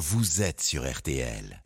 vous 0.00 0.40
êtes 0.40 0.62
sur 0.62 0.90
RTL. 0.90 1.62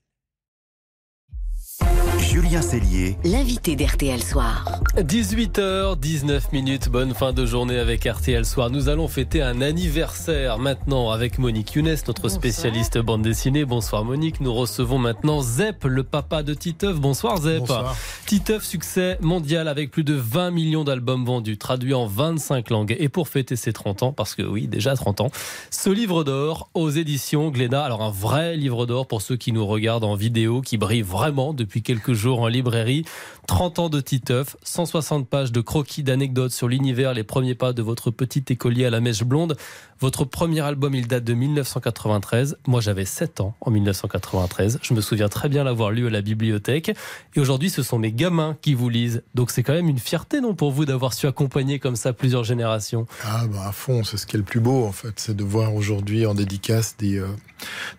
Julien 2.34 2.62
Cellier, 2.62 3.16
l'invité 3.22 3.76
d'RTL 3.76 4.20
Soir. 4.20 4.64
18h19 4.96 6.52
minutes, 6.52 6.88
bonne 6.88 7.14
fin 7.14 7.32
de 7.32 7.46
journée 7.46 7.78
avec 7.78 8.02
RTL 8.02 8.44
Soir. 8.44 8.70
Nous 8.70 8.88
allons 8.88 9.06
fêter 9.06 9.40
un 9.40 9.60
anniversaire 9.60 10.58
maintenant 10.58 11.10
avec 11.12 11.38
Monique 11.38 11.74
Younes, 11.74 11.94
notre 12.08 12.28
spécialiste 12.28 12.98
bande 12.98 13.22
dessinée. 13.22 13.64
Bonsoir 13.64 14.04
Monique. 14.04 14.40
Nous 14.40 14.52
recevons 14.52 14.98
maintenant 14.98 15.42
Zep, 15.42 15.84
le 15.84 16.02
papa 16.02 16.42
de 16.42 16.54
Titeuf. 16.54 16.98
Bonsoir 16.98 17.40
Zep. 17.40 17.60
Bonsoir. 17.60 17.96
Titeuf, 18.26 18.64
succès 18.64 19.16
mondial 19.20 19.68
avec 19.68 19.92
plus 19.92 20.02
de 20.02 20.14
20 20.14 20.50
millions 20.50 20.82
d'albums 20.82 21.24
vendus, 21.24 21.56
traduits 21.56 21.94
en 21.94 22.06
25 22.06 22.68
langues. 22.70 22.96
Et 22.98 23.08
pour 23.08 23.28
fêter 23.28 23.54
ses 23.54 23.72
30 23.72 24.02
ans, 24.02 24.12
parce 24.12 24.34
que 24.34 24.42
oui, 24.42 24.66
déjà 24.66 24.96
30 24.96 25.20
ans, 25.20 25.30
ce 25.70 25.88
livre 25.88 26.24
d'or 26.24 26.68
aux 26.74 26.90
éditions 26.90 27.50
Glénat. 27.50 27.84
Alors 27.84 28.02
un 28.02 28.10
vrai 28.10 28.56
livre 28.56 28.86
d'or 28.86 29.06
pour 29.06 29.22
ceux 29.22 29.36
qui 29.36 29.52
nous 29.52 29.64
regardent 29.64 30.02
en 30.02 30.16
vidéo, 30.16 30.62
qui 30.62 30.78
brille 30.78 31.02
vraiment 31.02 31.54
depuis 31.54 31.82
quelques 31.82 32.12
jours 32.12 32.23
en 32.32 32.48
librairie. 32.48 33.04
30 33.46 33.78
ans 33.78 33.88
de 33.90 34.00
Titeuf, 34.00 34.56
160 34.62 35.28
pages 35.28 35.52
de 35.52 35.60
croquis 35.60 36.02
d'anecdotes 36.02 36.52
sur 36.52 36.66
l'univers, 36.66 37.12
les 37.12 37.24
premiers 37.24 37.54
pas 37.54 37.72
de 37.72 37.82
votre 37.82 38.10
petit 38.10 38.44
écolier 38.48 38.86
à 38.86 38.90
la 38.90 39.00
mèche 39.00 39.22
blonde. 39.22 39.56
Votre 40.00 40.24
premier 40.24 40.60
album, 40.60 40.94
il 40.94 41.06
date 41.06 41.24
de 41.24 41.34
1993. 41.34 42.58
Moi, 42.66 42.80
j'avais 42.80 43.04
7 43.04 43.40
ans 43.40 43.54
en 43.60 43.70
1993. 43.70 44.80
Je 44.82 44.94
me 44.94 45.00
souviens 45.00 45.28
très 45.28 45.48
bien 45.48 45.62
l'avoir 45.62 45.90
lu 45.90 46.06
à 46.06 46.10
la 46.10 46.20
bibliothèque. 46.20 46.92
Et 47.34 47.40
aujourd'hui, 47.40 47.70
ce 47.70 47.82
sont 47.82 47.98
mes 47.98 48.12
gamins 48.12 48.56
qui 48.60 48.74
vous 48.74 48.88
lisent. 48.88 49.22
Donc, 49.34 49.50
c'est 49.50 49.62
quand 49.62 49.72
même 49.72 49.88
une 49.88 49.98
fierté, 49.98 50.40
non, 50.40 50.54
pour 50.54 50.72
vous 50.72 50.84
d'avoir 50.84 51.12
su 51.12 51.26
accompagner 51.26 51.78
comme 51.78 51.96
ça 51.96 52.12
plusieurs 52.12 52.44
générations 52.44 53.06
Ah, 53.24 53.44
bah, 53.46 53.68
à 53.68 53.72
fond, 53.72 54.04
c'est 54.04 54.16
ce 54.16 54.26
qui 54.26 54.36
est 54.36 54.38
le 54.38 54.44
plus 54.44 54.60
beau, 54.60 54.84
en 54.84 54.92
fait. 54.92 55.14
C'est 55.16 55.36
de 55.36 55.44
voir 55.44 55.74
aujourd'hui 55.74 56.26
en 56.26 56.34
dédicace 56.34 56.96
des, 56.98 57.18
euh, 57.18 57.28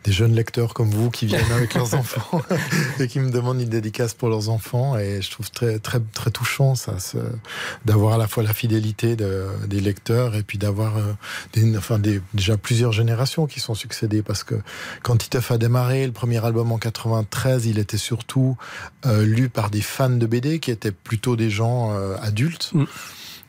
des 0.04 0.12
jeunes 0.12 0.36
lecteurs 0.36 0.74
comme 0.74 0.90
vous 0.90 1.10
qui 1.10 1.26
viennent 1.26 1.52
avec 1.52 1.74
leurs 1.76 1.94
enfants 1.96 2.42
et 3.00 3.08
qui 3.08 3.20
me 3.20 3.32
demandent 3.32 3.62
une 3.62 3.70
dédicace 3.70 4.14
pour 4.16 4.30
leurs 4.30 4.50
enfants. 4.50 4.98
Et 4.98 5.22
je 5.22 5.32
trouve 5.32 5.52
très, 5.52 5.80
très, 5.80 6.00
touchant, 6.32 6.76
ça, 6.76 6.96
d'avoir 7.86 8.14
à 8.14 8.18
la 8.18 8.28
fois 8.28 8.44
la 8.44 8.54
fidélité 8.54 9.16
de, 9.16 9.48
des 9.68 9.80
lecteurs 9.80 10.36
et 10.36 10.44
puis 10.44 10.58
d'avoir 10.58 10.98
euh, 10.98 11.14
enfin, 11.78 12.00
déjà 12.34 12.58
plusieurs 12.58 12.92
générations 12.92 13.48
qui 13.48 13.60
sont 13.60 13.76
succédées. 13.76 14.22
Parce 14.22 14.44
que 14.44 14.56
quand 15.04 15.18
Titeuf 15.18 15.52
a 15.52 15.58
démarré, 15.58 16.06
le 16.06 16.12
premier 16.12 16.44
album 16.44 16.72
en 16.72 16.78
93, 16.78 17.66
il 17.66 17.80
était 17.80 17.98
surtout 17.98 18.58
euh, 19.06 19.24
lu 19.26 19.50
par 19.50 19.70
des 19.70 19.82
fans 19.82 20.10
de 20.10 20.26
BD 20.26 20.60
qui 20.60 20.72
étaient 20.72 20.92
plutôt 20.92 21.36
des 21.36 21.50
gens 21.50 21.94
euh, 21.94 22.16
adultes. 22.22 22.72
Mm 22.74 22.86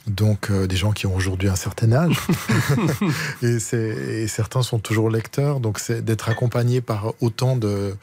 donc 0.07 0.51
euh, 0.51 0.67
des 0.67 0.77
gens 0.77 0.93
qui 0.93 1.07
ont 1.07 1.15
aujourd'hui 1.15 1.49
un 1.49 1.57
certain 1.57 1.93
âge. 1.93 2.17
Et, 3.43 3.59
et, 3.75 4.27
certains 4.29 4.63
sont 4.63 4.79
toujours 4.79 5.11
lecteurs. 5.11 5.61
Donc 5.61 5.79
c'est 5.79 6.05
d'être 6.05 6.29
accompagné 6.29 6.81
par 6.81 7.15
autant 7.21 7.57
de, 7.57 7.97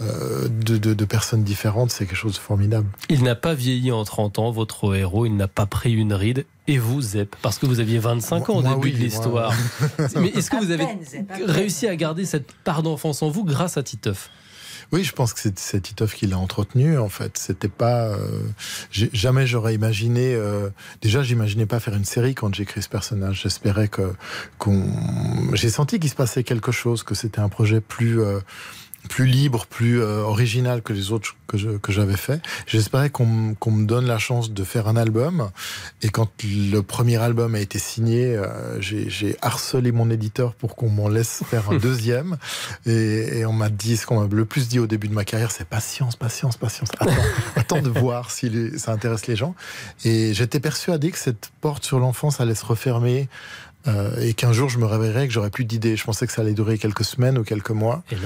euh, 0.00 0.48
de, 0.48 0.76
de, 0.78 0.94
de, 0.94 1.04
personnes 1.04 1.42
différentes 1.42 1.90
c'est 1.90 2.06
quelque 2.06 2.16
chose 2.16 2.34
de 2.34 2.38
formidable. 2.38 2.86
Il 3.08 3.22
n'a 3.22 3.34
pas 3.34 3.54
vieilli 3.54 3.92
en 3.92 4.04
30 4.04 4.38
ans 4.38 4.50
votre 4.50 4.94
héros. 4.94 5.26
Il 5.26 5.36
n'a 5.36 5.48
pas 5.48 5.66
pris 5.66 5.92
une 5.92 6.12
ride. 6.12 6.44
Et 6.66 6.78
vous, 6.78 7.00
Zep 7.00 7.34
Parce 7.42 7.58
que 7.58 7.66
vous 7.66 7.80
aviez 7.80 7.98
25 7.98 8.50
ans 8.50 8.56
au 8.56 8.62
début 8.62 8.74
oui, 8.88 8.92
de 8.92 8.98
l'histoire. 8.98 9.52
Mais 10.16 10.28
est-ce 10.28 10.50
que 10.50 10.56
vous 10.56 10.70
avez 10.70 10.86
réussi 11.44 11.86
à 11.86 11.96
garder 11.96 12.24
cette 12.24 12.52
part 12.64 12.82
d'enfance 12.82 13.22
en 13.22 13.30
vous 13.30 13.44
grâce 13.44 13.76
à 13.76 13.82
Titeuf? 13.82 14.30
Oui, 14.92 15.04
je 15.04 15.12
pense 15.12 15.32
que 15.32 15.40
c'est 15.54 15.80
Titeuf 15.80 16.14
qui 16.14 16.26
l'a 16.26 16.38
entretenu. 16.38 16.98
En 16.98 17.08
fait, 17.08 17.38
c'était 17.38 17.68
pas. 17.68 18.08
Euh, 18.08 18.40
jamais 18.90 19.46
j'aurais 19.46 19.74
imaginé. 19.74 20.34
Euh, 20.34 20.70
déjà, 21.00 21.22
j'imaginais 21.22 21.66
pas 21.66 21.78
faire 21.78 21.94
une 21.94 22.04
série 22.04 22.34
quand 22.34 22.52
j'ai 22.54 22.64
écrit 22.64 22.82
ce 22.82 22.88
personnage. 22.88 23.42
J'espérais 23.42 23.88
que 23.88 24.12
qu'on. 24.58 24.82
j'ai 25.54 25.70
senti 25.70 26.00
qu'il 26.00 26.10
se 26.10 26.16
passait 26.16 26.42
quelque 26.42 26.72
chose, 26.72 27.04
que 27.04 27.14
c'était 27.14 27.40
un 27.40 27.48
projet 27.48 27.80
plus. 27.80 28.20
Euh, 28.20 28.40
plus 29.08 29.26
libre, 29.26 29.66
plus 29.66 30.00
euh, 30.00 30.22
original 30.22 30.82
que 30.82 30.92
les 30.92 31.12
autres 31.12 31.36
que, 31.46 31.78
que 31.78 31.92
j'avais 31.92 32.16
fait. 32.16 32.40
J'espérais 32.66 33.10
qu'on 33.10 33.26
me 33.26 33.84
donne 33.84 34.06
la 34.06 34.18
chance 34.18 34.52
de 34.52 34.64
faire 34.64 34.88
un 34.88 34.96
album. 34.96 35.50
Et 36.02 36.10
quand 36.10 36.30
le 36.44 36.80
premier 36.80 37.16
album 37.16 37.54
a 37.54 37.60
été 37.60 37.78
signé, 37.78 38.36
euh, 38.36 38.80
j'ai 38.80 39.36
harcelé 39.42 39.92
mon 39.92 40.10
éditeur 40.10 40.54
pour 40.54 40.76
qu'on 40.76 40.88
m'en 40.88 41.08
laisse 41.08 41.42
faire 41.48 41.70
un 41.70 41.76
deuxième. 41.78 42.36
Et, 42.86 43.38
et 43.38 43.46
on 43.46 43.52
m'a 43.52 43.70
dit, 43.70 43.96
ce 43.96 44.06
qu'on 44.06 44.20
m'a 44.20 44.28
le 44.34 44.44
plus 44.44 44.68
dit 44.68 44.78
au 44.78 44.86
début 44.86 45.08
de 45.08 45.14
ma 45.14 45.24
carrière, 45.24 45.50
c'est 45.50 45.66
patience, 45.66 46.16
patience, 46.16 46.56
patience. 46.56 46.90
Attends, 46.98 47.12
attends 47.56 47.82
de 47.82 47.90
voir 47.90 48.30
si 48.30 48.78
ça 48.78 48.92
intéresse 48.92 49.26
les 49.26 49.36
gens. 49.36 49.54
Et 50.04 50.34
j'étais 50.34 50.60
persuadé 50.60 51.10
que 51.10 51.18
cette 51.18 51.50
porte 51.60 51.84
sur 51.84 51.98
l'enfance 51.98 52.40
allait 52.40 52.54
se 52.54 52.66
refermer 52.66 53.28
euh, 53.88 54.20
et 54.20 54.34
qu'un 54.34 54.52
jour 54.52 54.68
je 54.68 54.78
me 54.78 54.84
réveillerais 54.84 55.24
et 55.24 55.28
que 55.28 55.32
j'aurais 55.32 55.50
plus 55.50 55.64
d'idées. 55.64 55.96
Je 55.96 56.04
pensais 56.04 56.26
que 56.26 56.32
ça 56.32 56.42
allait 56.42 56.52
durer 56.52 56.78
quelques 56.78 57.04
semaines 57.04 57.38
ou 57.38 57.44
quelques 57.44 57.70
mois. 57.70 58.02
Et, 58.12 58.16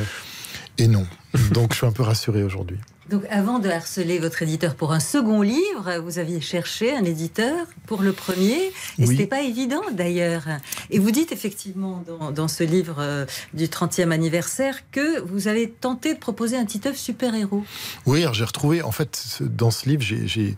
et 0.78 0.88
non. 0.88 1.06
Donc 1.52 1.72
je 1.72 1.78
suis 1.78 1.86
un 1.86 1.92
peu 1.92 2.02
rassuré 2.02 2.42
aujourd'hui. 2.42 2.78
Donc 3.10 3.22
avant 3.31 3.59
de 3.59 3.69
harceler 3.69 4.19
votre 4.19 4.42
éditeur 4.42 4.75
pour 4.75 4.92
un 4.92 5.00
second 5.00 5.42
livre, 5.42 5.98
vous 6.03 6.19
aviez 6.19 6.41
cherché 6.41 6.94
un 6.97 7.04
éditeur 7.04 7.66
pour 7.87 8.03
le 8.03 8.12
premier, 8.12 8.54
et 8.54 8.72
oui. 8.98 9.09
c'était 9.09 9.26
pas 9.26 9.42
évident 9.42 9.82
d'ailleurs. 9.92 10.44
Et 10.91 10.98
vous 10.98 11.10
dites 11.10 11.31
effectivement 11.32 12.03
dans, 12.06 12.31
dans 12.31 12.48
ce 12.48 12.64
livre 12.64 12.97
euh, 12.98 13.26
du 13.53 13.66
30e 13.66 14.10
anniversaire 14.10 14.91
que 14.91 15.20
vous 15.20 15.48
avez 15.48 15.69
tenté 15.69 16.14
de 16.14 16.19
proposer 16.19 16.56
un 16.56 16.64
Titeuf 16.64 16.97
super-héros. 16.97 17.64
Oui, 18.06 18.25
j'ai 18.32 18.44
retrouvé, 18.44 18.82
en 18.82 18.93
fait, 18.93 19.38
dans 19.41 19.70
ce 19.70 19.88
livre, 19.88 20.03
j'ai 20.03 20.56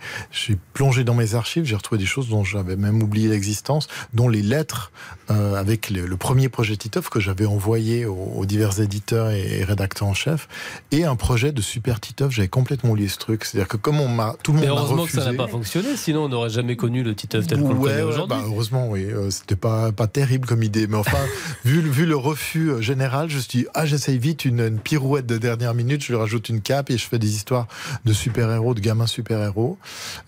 plongé 0.72 1.02
dans 1.02 1.14
mes 1.14 1.34
archives, 1.34 1.64
j'ai 1.64 1.76
retrouvé 1.76 1.98
des 1.98 2.06
choses 2.06 2.28
dont 2.28 2.44
j'avais 2.44 2.76
même 2.76 3.02
oublié 3.02 3.28
l'existence, 3.28 3.88
dont 4.14 4.28
les 4.28 4.42
lettres 4.42 4.92
euh, 5.30 5.54
avec 5.54 5.90
le, 5.90 6.06
le, 6.06 6.16
premier 6.16 6.48
projet 6.48 6.76
Titeuf 6.76 7.08
que 7.08 7.18
j'avais 7.18 7.46
envoyé 7.46 8.06
aux, 8.06 8.32
aux, 8.36 8.46
divers 8.46 8.80
éditeurs 8.80 9.30
et, 9.30 9.58
et 9.58 9.64
rédacteurs 9.64 10.08
en 10.08 10.14
chef, 10.14 10.48
et 10.92 11.04
un 11.04 11.16
projet 11.16 11.50
de 11.50 11.60
super 11.60 12.00
Titeuf 12.00 12.35
j'avais 12.36 12.48
complètement 12.48 12.90
oublié 12.90 13.08
ce 13.08 13.18
truc. 13.18 13.44
C'est-à-dire 13.44 13.68
que 13.68 13.76
comme 13.76 14.00
on 14.00 14.08
m'a, 14.08 14.36
tout 14.42 14.52
le 14.52 14.58
monde 14.58 14.66
Mais 14.66 14.72
m'a 14.72 14.78
heureusement 14.78 15.02
refusé. 15.02 15.18
que 15.18 15.24
ça 15.24 15.32
n'a 15.32 15.36
pas 15.36 15.48
fonctionné, 15.48 15.96
sinon 15.96 16.24
on 16.24 16.28
n'aurait 16.28 16.50
jamais 16.50 16.76
connu 16.76 17.02
le 17.02 17.14
Titeuf 17.14 17.46
tel 17.46 17.60
qu'on 17.60 17.68
ouais, 17.68 17.74
le 17.74 17.80
connaît 17.80 18.02
aujourd'hui. 18.02 18.36
bah, 18.36 18.42
heureusement, 18.46 18.88
oui. 18.90 19.04
Euh, 19.06 19.30
C'était 19.30 19.56
pas, 19.56 19.90
pas 19.92 20.06
terrible 20.06 20.46
comme 20.46 20.62
idée. 20.62 20.86
Mais 20.86 20.96
enfin, 20.96 21.18
vu, 21.64 21.80
vu 21.80 22.06
le 22.06 22.16
refus 22.16 22.70
euh, 22.70 22.80
général, 22.80 23.30
je 23.30 23.36
me 23.36 23.40
suis 23.40 23.60
dit, 23.60 23.66
ah, 23.74 23.86
j'essaye 23.86 24.18
vite 24.18 24.44
une, 24.44 24.60
une, 24.60 24.78
pirouette 24.78 25.26
de 25.26 25.38
dernière 25.38 25.74
minute, 25.74 26.02
je 26.04 26.12
lui 26.12 26.16
rajoute 26.16 26.48
une 26.48 26.60
cape 26.60 26.90
et 26.90 26.98
je 26.98 27.06
fais 27.06 27.18
des 27.18 27.34
histoires 27.34 27.66
de 28.04 28.12
super-héros, 28.12 28.74
de 28.74 28.80
gamins 28.80 29.06
super-héros. 29.06 29.78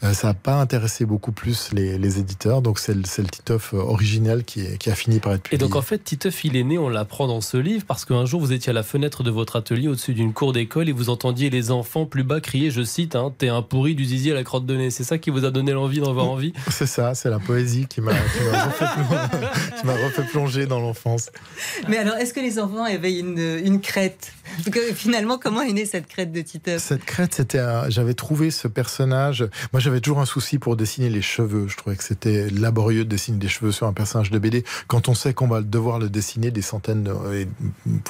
Euh, 0.03 0.13
ça 0.15 0.29
n'a 0.29 0.35
pas 0.35 0.55
intéressé 0.55 1.05
beaucoup 1.05 1.33
plus 1.33 1.71
les, 1.73 1.99
les 1.99 2.19
éditeurs. 2.19 2.63
Donc 2.63 2.79
c'est 2.79 2.95
le, 2.95 3.03
le 3.03 3.29
Titeuf 3.29 3.75
originel 3.75 4.45
qui, 4.45 4.63
est, 4.63 4.79
qui 4.79 4.91
a 4.91 4.95
fini 4.95 5.21
par 5.21 5.35
être 5.35 5.43
publié. 5.43 5.63
Et 5.63 5.67
donc 5.67 5.77
en 5.77 5.83
fait, 5.83 6.03
Titeuf, 6.03 6.45
il 6.45 6.57
est 6.57 6.65
né, 6.65 6.79
on 6.79 6.89
l'apprend 6.89 7.27
dans 7.27 7.41
ce 7.41 7.57
livre, 7.57 7.85
parce 7.87 8.05
qu'un 8.05 8.25
jour 8.25 8.41
vous 8.41 8.53
étiez 8.53 8.71
à 8.71 8.73
la 8.73 8.83
fenêtre 8.83 9.23
de 9.23 9.31
votre 9.31 9.57
atelier 9.57 9.89
au-dessus 9.89 10.15
d'une 10.15 10.33
cour 10.33 10.53
d'école 10.53 10.89
et 10.89 10.93
vous 10.93 11.11
entendiez 11.11 11.51
les 11.51 11.71
enfants 11.71 11.98
plus 12.07 12.25
bas 12.25 12.41
crier, 12.41 12.71
je 12.71 12.83
cite, 12.83 13.17
hein, 13.17 13.33
t'es 13.37 13.49
un 13.49 13.63
pourri 13.63 13.95
du 13.95 14.05
zizi 14.05 14.31
à 14.31 14.35
la 14.35 14.45
crotte 14.45 14.67
de 14.67 14.77
nez. 14.77 14.91
C'est 14.91 15.05
ça 15.05 15.19
qui 15.19 15.31
vous 15.31 15.45
a 15.45 15.51
donné 15.51 15.73
l'envie 15.73 16.01
d'en 16.01 16.11
avoir 16.11 16.29
envie 16.29 16.53
C'est 16.71 16.87
ça, 16.87 17.15
c'est 17.15 17.31
la 17.31 17.39
poésie 17.39 17.87
qui 17.87 18.01
m'a 18.01 18.13
refait, 18.13 18.85
refait, 20.05 20.23
plonger 20.31 20.67
dans 20.67 20.81
l'enfance. 20.81 21.31
Mais 21.89 21.99
alors, 21.99 22.15
est-ce 22.17 22.33
que 22.35 22.41
les 22.41 22.59
enfants 22.59 22.85
avaient 22.85 23.19
une, 23.19 23.39
une 23.39 23.81
crête? 23.81 24.33
Que, 24.71 24.93
Finalement, 24.95 25.39
comment 25.39 25.63
est 25.63 25.73
née 25.73 25.87
cette 25.87 26.07
crête 26.07 26.33
de 26.33 26.41
Titeuf? 26.41 26.83
Cette 26.83 27.05
crête, 27.05 27.35
c'était. 27.35 27.61
J'avais 27.89 28.15
trouvé 28.15 28.51
ce 28.51 28.69
personnage. 28.69 29.47
Moi, 29.73 29.81
j'avais 29.81 30.01
toujours 30.01 30.21
un 30.21 30.27
souci 30.27 30.59
pour 30.59 30.77
dessiner 30.77 31.09
les 31.09 31.23
cheveux. 31.23 31.69
Je 31.69 31.77
trouvais 31.77 31.97
que 31.97 32.05
c'était 32.05 32.49
laborieux 32.51 33.05
de 33.05 33.09
dessiner 33.09 33.39
des 33.39 33.49
cheveux 33.49 33.73
sur 33.73 33.87
un 33.87 33.93
personnage 33.93 34.31
de 34.31 34.39
BD 34.39 34.65
quand 34.87 35.09
on 35.09 35.15
sait 35.15 35.35
qu'on 35.35 35.49
va 35.49 35.61
devoir 35.61 35.99
le 35.99 36.09
dessiner 36.09 36.51
des 36.51 36.63
centaines, 36.63 37.09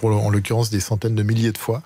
en 0.02 0.30
l'occurrence 0.30 0.70
des 0.70 0.80
centaines 0.80 1.14
de 1.14 1.22
milliers 1.22 1.52
de 1.52 1.58
fois. 1.58 1.82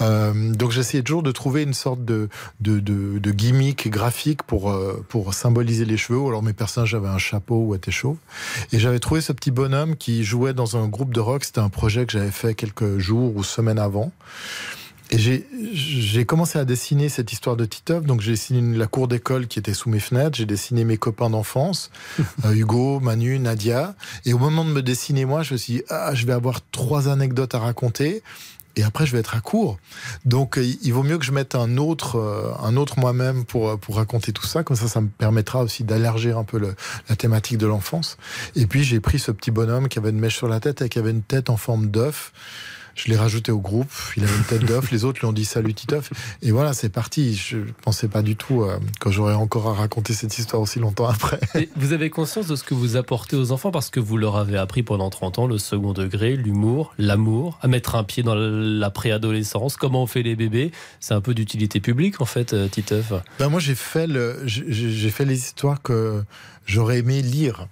Euh, 0.00 0.52
donc, 0.52 0.70
j'essayais 0.70 1.02
toujours 1.02 1.22
de 1.22 1.32
trouver 1.32 1.62
une 1.62 1.74
sorte 1.74 2.04
de, 2.04 2.28
gimmick 2.60 3.88
graphique 3.88 4.42
pour, 4.42 4.70
euh, 4.70 5.04
pour 5.08 5.34
symboliser 5.34 5.84
les 5.84 5.96
cheveux. 5.96 6.18
Alors, 6.26 6.42
mes 6.42 6.52
personnages 6.52 6.94
avaient 6.94 7.08
un 7.08 7.18
chapeau 7.18 7.64
ou 7.66 7.74
étaient 7.74 7.90
chauves. 7.90 8.16
Et 8.72 8.78
j'avais 8.78 8.98
trouvé 8.98 9.20
ce 9.20 9.32
petit 9.32 9.50
bonhomme 9.50 9.96
qui 9.96 10.24
jouait 10.24 10.54
dans 10.54 10.76
un 10.76 10.86
groupe 10.88 11.12
de 11.12 11.20
rock. 11.20 11.44
C'était 11.44 11.60
un 11.60 11.68
projet 11.68 12.06
que 12.06 12.12
j'avais 12.12 12.30
fait 12.30 12.54
quelques 12.54 12.98
jours 12.98 13.36
ou 13.36 13.44
semaines 13.44 13.78
avant. 13.78 13.97
Et 15.10 15.18
j'ai 15.72 16.26
commencé 16.26 16.58
à 16.58 16.66
dessiner 16.66 17.08
cette 17.08 17.32
histoire 17.32 17.56
de 17.56 17.64
Titeuf. 17.64 18.04
Donc 18.04 18.20
j'ai 18.20 18.32
dessiné 18.32 18.76
la 18.76 18.86
cour 18.86 19.08
d'école 19.08 19.46
qui 19.46 19.58
était 19.58 19.72
sous 19.72 19.88
mes 19.88 20.00
fenêtres. 20.00 20.36
J'ai 20.36 20.46
dessiné 20.46 20.84
mes 20.84 20.98
copains 20.98 21.30
d'enfance, 21.30 21.90
euh, 22.44 22.52
Hugo, 22.52 23.00
Manu, 23.00 23.38
Nadia. 23.38 23.94
Et 24.26 24.34
au 24.34 24.38
moment 24.38 24.64
de 24.64 24.70
me 24.70 24.82
dessiner 24.82 25.24
moi, 25.24 25.42
je 25.42 25.54
me 25.54 25.58
suis 25.58 25.74
dit, 25.74 25.82
ah, 25.88 26.14
je 26.14 26.26
vais 26.26 26.34
avoir 26.34 26.60
trois 26.72 27.08
anecdotes 27.08 27.54
à 27.54 27.58
raconter. 27.58 28.22
Et 28.76 28.84
après, 28.84 29.06
je 29.06 29.12
vais 29.12 29.18
être 29.18 29.34
à 29.34 29.40
court. 29.40 29.78
Donc, 30.24 30.60
il 30.62 30.92
vaut 30.92 31.02
mieux 31.02 31.18
que 31.18 31.24
je 31.24 31.32
mette 31.32 31.56
un 31.56 31.78
autre, 31.78 32.16
euh, 32.16 32.52
un 32.62 32.76
autre 32.76 33.00
moi-même 33.00 33.44
pour, 33.44 33.76
pour 33.80 33.96
raconter 33.96 34.32
tout 34.32 34.46
ça. 34.46 34.62
Comme 34.62 34.76
ça, 34.76 34.86
ça 34.86 35.00
me 35.00 35.08
permettra 35.08 35.64
aussi 35.64 35.82
d'élargir 35.82 36.38
un 36.38 36.44
peu 36.44 36.58
le, 36.60 36.76
la 37.08 37.16
thématique 37.16 37.58
de 37.58 37.66
l'enfance. 37.66 38.18
Et 38.54 38.68
puis, 38.68 38.84
j'ai 38.84 39.00
pris 39.00 39.18
ce 39.18 39.32
petit 39.32 39.50
bonhomme 39.50 39.88
qui 39.88 39.98
avait 39.98 40.10
une 40.10 40.20
mèche 40.20 40.36
sur 40.36 40.46
la 40.46 40.60
tête 40.60 40.82
et 40.82 40.88
qui 40.88 41.00
avait 41.00 41.10
une 41.10 41.22
tête 41.22 41.50
en 41.50 41.56
forme 41.56 41.88
d'œuf. 41.88 42.32
Je 42.98 43.08
l'ai 43.08 43.16
rajouté 43.16 43.52
au 43.52 43.60
groupe. 43.60 43.90
Il 44.16 44.24
avait 44.24 44.36
une 44.36 44.42
tête 44.42 44.64
d'œuf. 44.64 44.90
les 44.90 45.04
autres 45.04 45.20
lui 45.20 45.26
ont 45.26 45.32
dit 45.32 45.44
salut 45.44 45.72
Titeuf. 45.72 46.10
Et 46.42 46.50
voilà, 46.50 46.72
c'est 46.72 46.88
parti. 46.88 47.36
Je 47.36 47.58
pensais 47.82 48.08
pas 48.08 48.22
du 48.22 48.34
tout 48.34 48.62
euh, 48.62 48.80
que 48.98 49.08
j'aurais 49.08 49.34
encore 49.34 49.68
à 49.68 49.74
raconter 49.74 50.14
cette 50.14 50.36
histoire 50.36 50.60
aussi 50.60 50.80
longtemps 50.80 51.06
après. 51.06 51.38
vous 51.76 51.92
avez 51.92 52.10
conscience 52.10 52.48
de 52.48 52.56
ce 52.56 52.64
que 52.64 52.74
vous 52.74 52.96
apportez 52.96 53.36
aux 53.36 53.52
enfants? 53.52 53.70
Parce 53.70 53.90
que 53.90 54.00
vous 54.00 54.16
leur 54.16 54.36
avez 54.36 54.58
appris 54.58 54.82
pendant 54.82 55.10
30 55.10 55.38
ans 55.38 55.46
le 55.46 55.58
second 55.58 55.92
degré, 55.92 56.34
l'humour, 56.34 56.92
l'amour, 56.98 57.56
à 57.62 57.68
mettre 57.68 57.94
un 57.94 58.02
pied 58.02 58.24
dans 58.24 58.34
la 58.34 58.90
préadolescence, 58.90 59.76
comment 59.76 60.02
on 60.02 60.06
fait 60.06 60.22
les 60.22 60.34
bébés? 60.34 60.72
C'est 60.98 61.14
un 61.14 61.20
peu 61.20 61.34
d'utilité 61.34 61.78
publique 61.78 62.20
en 62.20 62.24
fait, 62.24 62.52
euh, 62.52 62.66
Titeuf. 62.66 63.12
Ben 63.38 63.48
moi 63.48 63.60
j'ai 63.60 63.76
fait, 63.76 64.08
le, 64.08 64.40
j'ai 64.44 65.10
fait 65.10 65.24
les 65.24 65.38
histoires 65.38 65.80
que 65.82 66.24
j'aurais 66.66 66.98
aimé 66.98 67.22
lire. 67.22 67.68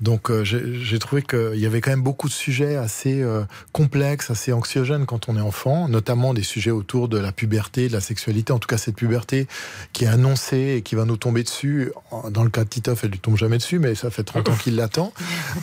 Donc 0.00 0.30
euh, 0.30 0.44
j'ai 0.44 0.98
trouvé 0.98 1.22
qu'il 1.22 1.56
y 1.56 1.64
avait 1.64 1.80
quand 1.80 1.90
même 1.90 2.02
beaucoup 2.02 2.28
de 2.28 2.32
sujets 2.32 2.76
assez 2.76 3.22
euh, 3.22 3.44
complexes, 3.72 4.30
assez 4.30 4.52
anxiogènes 4.52 5.06
quand 5.06 5.28
on 5.28 5.36
est 5.36 5.40
enfant, 5.40 5.88
notamment 5.88 6.34
des 6.34 6.42
sujets 6.42 6.70
autour 6.70 7.08
de 7.08 7.18
la 7.18 7.32
puberté, 7.32 7.88
de 7.88 7.94
la 7.94 8.00
sexualité, 8.00 8.52
en 8.52 8.58
tout 8.58 8.68
cas 8.68 8.76
cette 8.76 8.96
puberté 8.96 9.46
qui 9.94 10.04
est 10.04 10.08
annoncée 10.08 10.74
et 10.76 10.82
qui 10.82 10.96
va 10.96 11.06
nous 11.06 11.16
tomber 11.16 11.42
dessus. 11.42 11.92
Dans 12.30 12.44
le 12.44 12.50
cas 12.50 12.64
de 12.64 12.68
Titoff, 12.68 13.04
elle 13.04 13.10
lui 13.10 13.18
tombe 13.18 13.38
jamais 13.38 13.56
dessus, 13.56 13.78
mais 13.78 13.94
ça 13.94 14.10
fait 14.10 14.22
30 14.22 14.50
ans 14.50 14.54
qu'il 14.56 14.76
l'attend, 14.76 15.14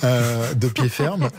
euh, 0.04 0.54
de 0.56 0.68
pied 0.68 0.90
ferme. 0.90 1.30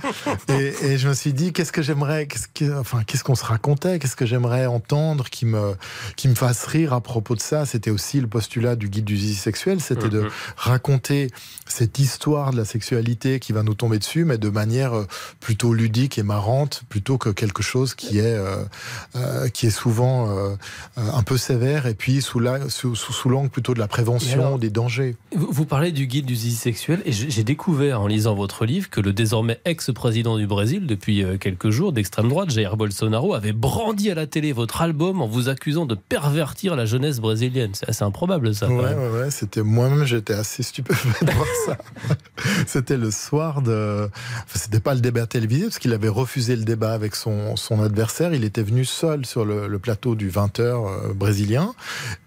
Et, 0.48 0.74
et, 0.82 0.98
je 0.98 1.08
me 1.08 1.14
suis 1.14 1.32
dit, 1.32 1.52
qu'est-ce 1.52 1.72
que 1.72 1.82
j'aimerais, 1.82 2.26
qu'est-ce 2.26 2.72
enfin, 2.72 3.02
qu'est-ce 3.04 3.24
qu'on 3.24 3.34
se 3.34 3.44
racontait, 3.44 3.98
qu'est-ce 3.98 4.16
que 4.16 4.26
j'aimerais 4.26 4.66
entendre 4.66 5.28
qui 5.30 5.46
me, 5.46 5.74
qui 6.16 6.28
me 6.28 6.34
fasse 6.34 6.64
rire 6.66 6.92
à 6.92 7.00
propos 7.00 7.34
de 7.34 7.40
ça. 7.40 7.66
C'était 7.66 7.90
aussi 7.90 8.20
le 8.20 8.28
postulat 8.28 8.76
du 8.76 8.88
guide 8.88 9.04
du 9.04 9.16
zizi 9.16 9.34
sexuel, 9.34 9.80
c'était 9.80 10.08
de 10.08 10.22
mm-hmm. 10.22 10.30
raconter 10.56 11.30
cette 11.66 11.98
histoire 11.98 12.52
de 12.54 12.58
la 12.58 12.64
sexualité 12.64 13.40
qui 13.40 13.52
va 13.52 13.62
nous 13.62 13.74
tomber 13.74 13.98
dessus, 13.98 14.24
mais 14.24 14.38
de 14.38 14.48
manière 14.48 14.94
euh, 14.94 15.06
plutôt 15.40 15.74
ludique 15.74 16.18
et 16.18 16.22
marrante, 16.22 16.82
plutôt 16.88 17.18
que 17.18 17.28
quelque 17.28 17.62
chose 17.62 17.94
qui 17.94 18.18
est, 18.18 18.36
euh, 18.36 18.64
euh, 19.16 19.48
qui 19.48 19.66
est 19.66 19.70
souvent 19.70 20.04
un 20.96 21.22
peu 21.22 21.36
sévère 21.36 21.86
et 21.86 21.94
puis 21.94 22.22
sous 22.22 22.38
l'angle 22.38 22.70
sous, 22.70 22.94
sous, 22.94 23.48
plutôt 23.50 23.74
de 23.74 23.78
la 23.78 23.88
prévention 23.88 24.58
des 24.58 24.70
dangers. 24.70 25.16
Vous 25.34 25.66
parlez 25.66 25.92
du 25.92 26.06
guide 26.06 26.26
du 26.26 26.36
zizi 26.36 26.56
sexuel 26.56 27.02
et 27.04 27.12
j'ai 27.12 27.44
découvert 27.44 28.00
en 28.00 28.06
lisant 28.06 28.34
votre 28.34 28.64
livre 28.64 28.88
que 28.90 29.00
le 29.00 29.12
désormais 29.12 29.60
ex-président 29.64 30.36
du 30.36 30.46
Brésil 30.46 30.86
depuis 30.86 31.24
quelques 31.40 31.70
jours 31.70 31.92
d'extrême 31.92 32.28
droite, 32.28 32.50
Jair 32.50 32.76
Bolsonaro, 32.76 33.34
avait 33.34 33.52
brandi 33.52 34.10
à 34.10 34.14
la 34.14 34.26
télé 34.26 34.52
votre 34.52 34.82
album 34.82 35.20
en 35.20 35.26
vous 35.26 35.48
accusant 35.48 35.86
de 35.86 35.94
pervertir 35.94 36.76
la 36.76 36.84
jeunesse 36.84 37.20
brésilienne. 37.20 37.70
C'est 37.74 37.88
assez 37.88 38.04
improbable 38.04 38.54
ça. 38.54 38.68
Ouais, 38.68 38.94
ouais, 38.94 39.20
ouais, 39.20 39.30
c'était 39.30 39.62
moi-même 39.62 40.04
j'étais 40.04 40.34
assez 40.34 40.62
stupéfait 40.62 41.24
de 41.24 41.32
voir 41.32 41.46
ça. 41.66 41.78
C'était 42.66 42.96
le 42.96 43.10
soir 43.10 43.62
de. 43.62 44.08
Enfin, 44.44 44.58
c'était 44.58 44.80
pas 44.80 44.94
le 44.94 45.00
débat 45.00 45.26
télévisé, 45.26 45.64
parce 45.64 45.78
qu'il 45.78 45.92
avait 45.92 46.08
refusé 46.08 46.56
le 46.56 46.64
débat 46.64 46.92
avec 46.92 47.14
son, 47.14 47.56
son 47.56 47.82
adversaire. 47.82 48.34
Il 48.34 48.44
était 48.44 48.62
venu 48.62 48.84
seul 48.84 49.26
sur 49.26 49.44
le, 49.44 49.78
plateau 49.78 50.14
du 50.14 50.30
20h 50.30 50.60
euh, 50.60 51.12
brésilien. 51.14 51.74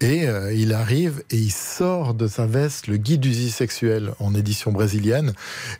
Et 0.02 0.28
euh, 0.28 0.54
il 0.54 0.74
arrive 0.74 1.24
et 1.32 1.38
il 1.38 1.52
sort 1.52 2.14
de 2.14 2.28
sa 2.28 2.46
veste 2.46 2.88
le 2.88 2.98
guide 2.98 3.22
du 3.22 3.34
sexuel 3.50 4.12
en 4.20 4.34
édition 4.36 4.72
brésilienne. 4.72 5.34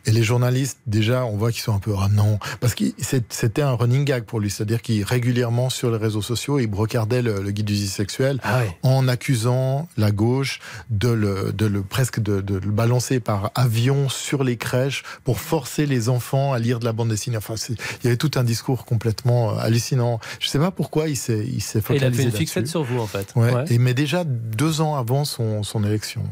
Et 0.06 0.10
les 0.10 0.22
journalistes, 0.22 0.78
déjà, 0.86 1.24
on 1.24 1.36
voit 1.36 1.52
qu'ils 1.52 1.62
sont 1.62 1.74
un 1.74 1.78
peu. 1.78 1.94
Ah 1.98 2.08
non 2.10 2.38
Parce 2.60 2.74
que 2.74 2.84
c'était 3.28 3.62
un 3.62 3.72
running 3.72 4.04
gag 4.04 4.24
pour 4.24 4.40
lui. 4.40 4.50
C'est-à-dire 4.50 4.82
qu'il 4.82 5.04
régulièrement 5.04 5.70
sur 5.70 5.90
les 5.90 5.98
réseaux 5.98 6.22
sociaux, 6.22 6.58
il 6.58 6.66
brocardait 6.66 7.22
le, 7.22 7.50
guide 7.50 7.66
du 7.66 7.76
sexuel 7.86 8.40
ah 8.42 8.60
en 8.82 9.08
accusant 9.08 9.88
la 9.96 10.10
gauche 10.10 10.60
de 10.90 11.08
le, 11.08 11.52
de 11.52 11.66
le 11.66 11.82
presque 11.82 12.20
de, 12.20 12.40
de 12.40 12.54
le 12.54 12.70
balancer 12.70 13.20
par 13.20 13.50
avion 13.54 14.08
sur 14.08 14.27
les 14.36 14.56
crèches 14.56 15.02
pour 15.24 15.40
forcer 15.40 15.86
les 15.86 16.08
enfants 16.08 16.52
à 16.52 16.58
lire 16.58 16.78
de 16.78 16.84
la 16.84 16.92
bande 16.92 17.08
dessinée. 17.08 17.36
Enfin, 17.36 17.54
il 17.68 18.04
y 18.04 18.06
avait 18.06 18.16
tout 18.16 18.30
un 18.36 18.44
discours 18.44 18.84
complètement 18.84 19.52
euh, 19.52 19.60
hallucinant. 19.60 20.20
Je 20.40 20.46
ne 20.46 20.50
sais 20.50 20.58
pas 20.58 20.70
pourquoi 20.70 21.08
il 21.08 21.16
s'est 21.16 21.44
il 21.46 21.62
s'est 21.62 21.80
focalisé. 21.80 22.06
il 22.06 22.12
a 22.12 22.16
fait 22.16 22.22
une 22.24 22.36
fixette 22.36 22.68
sur 22.68 22.82
vous 22.82 22.98
en 22.98 23.06
fait. 23.06 23.32
Ouais. 23.36 23.64
Et 23.70 23.78
mais 23.78 23.94
déjà 23.94 24.24
deux 24.24 24.80
ans 24.80 24.96
avant 24.96 25.24
son, 25.24 25.62
son 25.62 25.84
élection. 25.84 26.22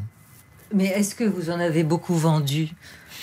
Mais 0.75 0.87
est-ce 0.87 1.15
que 1.15 1.25
vous 1.25 1.51
en 1.51 1.61
avez 1.61 1.85
beaucoup 1.85 2.15
vendu? 2.15 2.71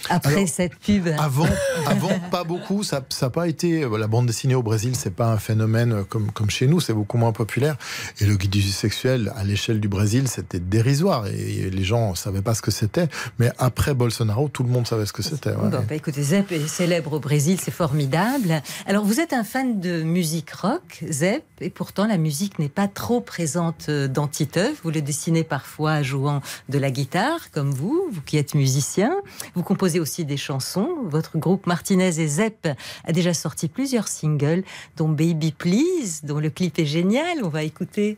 Après 0.10 0.48
cette 0.48 0.76
pub 0.76 1.08
Avant, 1.18 1.48
avant 1.86 2.20
pas 2.32 2.44
beaucoup. 2.44 2.84
Ça 2.84 3.04
n'a 3.22 3.30
pas 3.30 3.48
été. 3.48 3.88
La 3.98 4.08
bande 4.08 4.26
dessinée 4.26 4.56
au 4.56 4.64
Brésil, 4.64 4.96
c'est 4.96 5.14
pas 5.14 5.28
un 5.28 5.38
phénomène 5.38 6.04
comme, 6.06 6.32
comme 6.32 6.50
chez 6.50 6.68
nous, 6.68 6.80
c'est 6.80 6.94
beaucoup 6.94 7.18
moins 7.18 7.32
populaire. 7.32 7.78
Et 8.20 8.26
le 8.26 8.36
guide 8.36 8.52
du 8.52 8.62
sexuel, 8.62 9.32
à 9.36 9.44
l'échelle 9.44 9.80
du 9.80 9.88
Brésil, 9.88 10.28
c'était 10.28 10.60
dérisoire. 10.60 11.28
Et 11.28 11.70
les 11.70 11.84
gens 11.84 12.12
ne 12.12 12.16
savaient 12.16 12.42
pas 12.42 12.54
ce 12.54 12.62
que 12.62 12.72
c'était. 12.72 13.08
Mais 13.40 13.52
après 13.58 13.94
Bolsonaro, 13.94 14.50
tout 14.50 14.64
le 14.64 14.70
monde 14.70 14.88
savait 14.88 15.06
ce 15.06 15.14
que 15.14 15.24
c'était. 15.24 15.52
Ouais. 15.52 15.70
Bon, 15.70 15.84
bah, 15.88 15.96
écoutez, 15.96 16.22
Zep 16.22 16.52
est 16.52 16.68
célèbre 16.68 17.14
au 17.14 17.20
Brésil, 17.20 17.58
c'est 17.62 17.72
formidable. 17.72 18.62
Alors, 18.86 19.06
vous 19.06 19.20
êtes 19.20 19.34
un 19.34 19.44
fan 19.44 19.80
de 19.80 20.04
musique 20.04 20.52
rock, 20.52 21.04
Zep, 21.10 21.44
et 21.62 21.70
pourtant 21.70 22.08
la 22.08 22.18
musique 22.18 22.60
n'est 22.60 22.70
pas 22.70 22.88
trop 22.88 23.22
présente 23.22 23.90
dans 23.90 24.28
Titeuf. 24.28 24.82
Vous 24.84 24.92
le 24.92 25.02
dessinez 25.02 25.44
parfois 25.44 26.02
jouant 26.02 26.42
de 26.70 26.78
la 26.78 26.92
guitare, 26.92 27.52
comme 27.52 27.72
vous, 27.72 28.10
vous 28.12 28.22
qui 28.22 28.38
êtes 28.38 28.56
musicien. 28.56 29.14
Vous 29.56 29.64
composez 29.64 29.83
aussi 29.84 30.26
des 30.26 30.38
chansons. 30.38 30.90
Votre 31.04 31.38
groupe 31.38 31.68
Martinez 31.68 32.20
et 32.20 32.28
Zep 32.28 32.68
a 33.04 33.12
déjà 33.12 33.34
sorti 33.34 33.68
plusieurs 33.68 34.08
singles, 34.08 34.64
dont 34.98 35.10
Baby 35.10 35.52
Please, 35.52 36.22
dont 36.24 36.40
le 36.40 36.50
clip 36.50 36.80
est 36.80 36.86
génial. 36.86 37.44
On 37.44 37.50
va 37.50 37.64
écouter. 37.64 38.18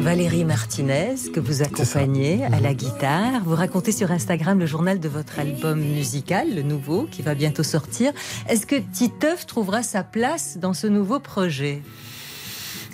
Valérie 0.00 0.44
Martinez, 0.44 1.14
que 1.32 1.40
vous 1.40 1.62
accompagnez 1.62 2.42
à 2.46 2.58
la 2.60 2.72
guitare. 2.72 3.42
Vous 3.44 3.54
racontez 3.54 3.92
sur 3.92 4.10
Instagram 4.10 4.58
le 4.58 4.64
journal 4.64 4.98
de 4.98 5.08
votre 5.10 5.38
album 5.38 5.78
musical, 5.78 6.54
le 6.54 6.62
nouveau, 6.62 7.06
qui 7.10 7.20
va 7.20 7.34
bientôt 7.34 7.62
sortir. 7.62 8.12
Est-ce 8.48 8.64
que 8.64 8.76
Titeuf 8.76 9.44
trouvera 9.44 9.82
sa 9.82 10.02
place 10.02 10.56
dans 10.56 10.72
ce 10.72 10.86
nouveau 10.86 11.20
projet? 11.20 11.82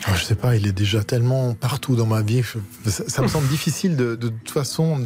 Ah, 0.08 0.14
je 0.14 0.24
sais 0.24 0.36
pas, 0.36 0.54
il 0.54 0.68
est 0.68 0.72
déjà 0.72 1.02
tellement 1.02 1.54
partout 1.54 1.96
dans 1.96 2.06
ma 2.06 2.22
vie. 2.22 2.42
Ça, 2.86 3.22
me 3.22 3.26
semble 3.26 3.48
difficile 3.48 3.96
de, 3.96 4.14
de, 4.14 4.28
toute 4.28 4.50
façon 4.50 5.00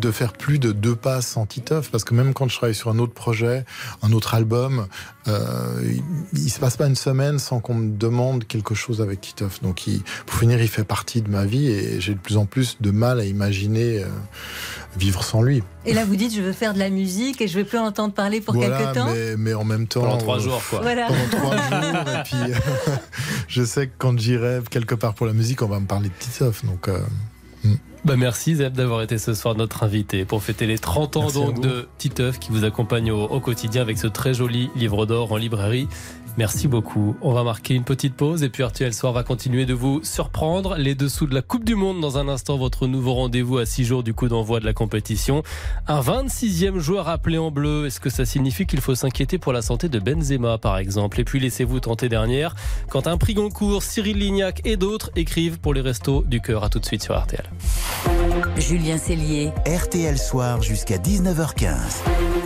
de 0.00 0.10
faire 0.12 0.32
plus 0.32 0.60
de 0.60 0.70
deux 0.70 0.94
passes 0.94 1.26
sans 1.26 1.46
Titeuf, 1.46 1.90
parce 1.90 2.04
que 2.04 2.14
même 2.14 2.32
quand 2.32 2.48
je 2.48 2.56
travaille 2.56 2.74
sur 2.74 2.90
un 2.90 2.98
autre 3.00 3.12
projet, 3.12 3.64
un 4.02 4.12
autre 4.12 4.34
album, 4.34 4.86
euh, 5.26 5.82
il, 5.82 6.02
il, 6.32 6.50
se 6.50 6.60
passe 6.60 6.76
pas 6.76 6.86
une 6.86 6.94
semaine 6.94 7.40
sans 7.40 7.58
qu'on 7.58 7.74
me 7.74 7.96
demande 7.96 8.46
quelque 8.46 8.76
chose 8.76 9.00
avec 9.00 9.20
Titeuf. 9.20 9.60
Donc, 9.62 9.88
il, 9.88 10.02
pour 10.26 10.38
finir, 10.38 10.62
il 10.62 10.68
fait 10.68 10.84
partie 10.84 11.22
de 11.22 11.28
ma 11.28 11.44
vie 11.44 11.66
et 11.68 12.00
j'ai 12.00 12.14
de 12.14 12.20
plus 12.20 12.36
en 12.36 12.46
plus 12.46 12.76
de 12.80 12.92
mal 12.92 13.18
à 13.18 13.24
imaginer 13.24 14.04
euh, 14.04 14.06
vivre 14.96 15.24
sans 15.24 15.42
lui. 15.42 15.62
Et 15.84 15.92
là, 15.92 16.04
vous 16.04 16.16
dites, 16.16 16.34
je 16.34 16.40
veux 16.40 16.52
faire 16.52 16.74
de 16.74 16.78
la 16.78 16.90
musique 16.90 17.40
et 17.40 17.48
je 17.48 17.58
veux 17.58 17.64
plus 17.64 17.78
entendre 17.78 18.14
parler 18.14 18.40
pour 18.40 18.54
quelque 18.54 18.94
temps. 18.94 19.12
Mais, 19.12 19.36
mais, 19.36 19.54
en 19.54 19.64
même 19.64 19.86
temps. 19.86 20.02
Pendant 20.02 20.18
trois 20.18 20.38
jours, 20.38 20.62
quoi. 20.68 20.80
Voilà. 20.80 21.06
Pendant 21.06 21.28
trois 21.30 21.56
jours. 21.56 22.08
Et 22.08 22.22
puis, 22.24 22.54
je 23.48 23.64
sais 23.64 23.88
que 23.88 23.92
quand 23.98 24.18
j'irai 24.18 24.60
quelque 24.70 24.94
part 24.94 25.14
pour 25.14 25.26
la 25.26 25.32
musique, 25.32 25.62
on 25.62 25.68
va 25.68 25.80
me 25.80 25.86
parler 25.86 26.08
de 26.08 26.14
Titeuf. 26.18 26.64
Donc. 26.64 26.88
Euh. 26.88 26.98
Bah 28.06 28.14
merci 28.16 28.54
Zeb 28.54 28.74
d'avoir 28.74 29.02
été 29.02 29.18
ce 29.18 29.34
soir 29.34 29.56
notre 29.56 29.82
invité 29.82 30.24
pour 30.24 30.40
fêter 30.40 30.68
les 30.68 30.78
30 30.78 31.16
ans 31.16 31.26
donc 31.26 31.60
de 31.60 31.88
Titeuf 31.98 32.38
qui 32.38 32.52
vous 32.52 32.62
accompagne 32.62 33.10
au, 33.10 33.24
au, 33.24 33.40
quotidien 33.40 33.82
avec 33.82 33.98
ce 33.98 34.06
très 34.06 34.32
joli 34.32 34.70
livre 34.76 35.06
d'or 35.06 35.32
en 35.32 35.36
librairie. 35.36 35.88
Merci 36.38 36.68
beaucoup. 36.68 37.16
On 37.22 37.32
va 37.32 37.42
marquer 37.42 37.72
une 37.74 37.84
petite 37.84 38.14
pause 38.14 38.42
et 38.42 38.50
puis 38.50 38.62
Arthur 38.62 38.92
Soir 38.92 39.14
va 39.14 39.22
continuer 39.22 39.64
de 39.64 39.72
vous 39.72 40.04
surprendre. 40.04 40.76
Les 40.76 40.94
dessous 40.94 41.26
de 41.26 41.34
la 41.34 41.40
Coupe 41.40 41.64
du 41.64 41.74
Monde 41.74 42.02
dans 42.02 42.18
un 42.18 42.28
instant, 42.28 42.58
votre 42.58 42.86
nouveau 42.86 43.14
rendez-vous 43.14 43.56
à 43.56 43.64
6 43.64 43.84
jours 43.84 44.02
du 44.02 44.12
coup 44.12 44.28
d'envoi 44.28 44.60
de 44.60 44.66
la 44.66 44.74
compétition. 44.74 45.42
Un 45.88 46.02
26e 46.02 46.78
joueur 46.78 47.08
appelé 47.08 47.38
en 47.38 47.50
bleu. 47.50 47.86
Est-ce 47.86 48.00
que 48.00 48.10
ça 48.10 48.26
signifie 48.26 48.66
qu'il 48.66 48.82
faut 48.82 48.94
s'inquiéter 48.94 49.38
pour 49.38 49.54
la 49.54 49.62
santé 49.62 49.88
de 49.88 49.98
Benzema 49.98 50.58
par 50.58 50.76
exemple? 50.76 51.18
Et 51.20 51.24
puis 51.24 51.40
laissez-vous 51.40 51.80
tenter 51.80 52.10
dernière. 52.10 52.54
Quand 52.90 53.06
un 53.06 53.16
prix 53.16 53.32
Goncourt, 53.32 53.82
Cyril 53.82 54.18
Lignac 54.18 54.60
et 54.66 54.76
d'autres 54.76 55.10
écrivent 55.16 55.58
pour 55.58 55.72
les 55.72 55.80
restos 55.80 56.22
du 56.26 56.42
cœur. 56.42 56.64
À 56.64 56.68
tout 56.68 56.80
de 56.80 56.86
suite 56.86 57.02
sur 57.02 57.18
RTL. 57.18 57.48
Julien 58.56 58.98
Cellier. 58.98 59.52
RTL 59.66 60.18
Soir 60.18 60.62
jusqu'à 60.62 60.98
19h15. 60.98 62.45